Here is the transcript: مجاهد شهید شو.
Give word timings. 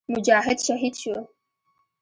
مجاهد 0.09 0.59
شهید 0.59 0.95
شو. 0.95 1.13